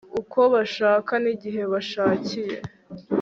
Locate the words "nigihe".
1.23-1.61